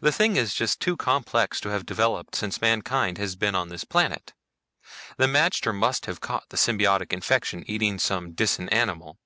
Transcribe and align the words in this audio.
The 0.00 0.10
thing 0.10 0.36
is 0.36 0.54
just 0.54 0.80
too 0.80 0.96
complex 0.96 1.60
to 1.60 1.68
have 1.68 1.84
developed 1.84 2.34
since 2.34 2.62
mankind 2.62 3.18
has 3.18 3.36
been 3.36 3.54
on 3.54 3.68
this 3.68 3.84
planet. 3.84 4.32
The 5.18 5.26
magter 5.26 5.74
must 5.74 6.06
have 6.06 6.22
caught 6.22 6.48
the 6.48 6.56
symbiotic 6.56 7.12
infection 7.12 7.62
eating 7.66 7.98
some 7.98 8.32
Disan 8.32 8.72
animal. 8.72 9.18